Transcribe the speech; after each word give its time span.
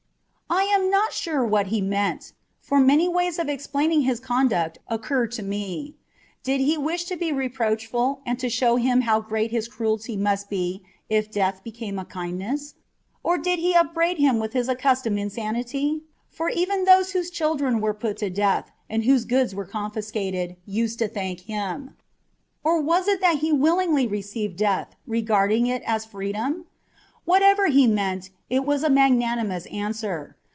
I 0.53 0.63
am 0.73 0.89
not 0.89 1.13
sure 1.13 1.45
what 1.45 1.67
he 1.67 1.79
meant: 1.79 2.33
for 2.59 2.81
many 2.81 3.07
ways 3.07 3.39
of 3.39 3.47
explaining 3.47 4.01
his 4.01 4.19
conduct 4.19 4.79
occur 4.89 5.25
to 5.27 5.41
me. 5.41 5.95
Did 6.43 6.59
he 6.59 6.77
wish 6.77 7.05
to 7.05 7.15
be 7.15 7.31
reproachful, 7.31 8.19
and 8.25 8.37
to 8.39 8.49
show 8.49 8.75
him 8.75 9.01
how 9.01 9.21
great 9.21 9.51
his 9.51 9.69
cruelty 9.69 10.17
must 10.17 10.49
be 10.49 10.83
if 11.09 11.31
death 11.31 11.63
became 11.63 11.97
a 11.97 12.03
kindness? 12.03 12.75
or 13.23 13.37
did 13.37 13.59
he 13.59 13.73
upbraid 13.75 14.17
him 14.17 14.39
with 14.39 14.51
his 14.51 14.67
accustomed 14.67 15.17
insanity? 15.19 16.01
for 16.27 16.49
even 16.49 16.83
those 16.83 17.13
whose 17.13 17.29
children 17.29 17.79
were 17.79 17.93
put 17.93 18.17
to 18.17 18.29
death, 18.29 18.71
and 18.89 19.05
whose 19.05 19.23
goods 19.23 19.55
were 19.55 19.65
confiscated, 19.65 20.57
used 20.65 20.99
to 20.99 21.07
thank 21.07 21.41
him: 21.41 21.95
or 22.61 22.81
was 22.81 23.07
it 23.07 23.21
that 23.21 23.37
he 23.37 23.53
willingly 23.53 24.05
received 24.05 24.57
death, 24.57 24.97
regarding 25.07 25.67
it 25.67 25.81
as 25.85 26.03
freedom? 26.03 26.65
Whatever 27.23 27.67
he 27.67 27.87
meant, 27.87 28.31
it 28.49 28.65
was 28.65 28.83
a 28.83 28.89
magnanimous 28.89 29.65
answer. 29.67 30.35